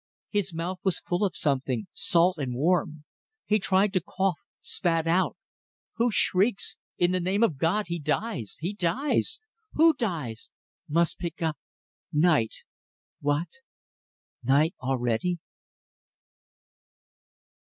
His 0.31 0.51
mouth 0.51 0.79
was 0.83 0.99
full 0.99 1.23
of 1.23 1.35
something 1.35 1.85
salt 1.91 2.39
and 2.39 2.55
warm. 2.55 3.03
He 3.45 3.59
tried 3.59 3.93
to 3.93 4.01
cough; 4.01 4.39
spat 4.59 5.05
out.... 5.05 5.37
Who 5.97 6.09
shrieks: 6.09 6.75
In 6.97 7.11
the 7.11 7.19
name 7.19 7.43
of 7.43 7.59
God, 7.59 7.85
he 7.85 7.99
dies! 7.99 8.57
he 8.59 8.73
dies! 8.73 9.41
Who 9.73 9.93
dies? 9.93 10.49
Must 10.89 11.19
pick 11.19 11.43
up 11.43 11.59
Night! 12.11 12.63
What?... 13.19 13.59
Night 14.41 14.73
already. 14.81 15.37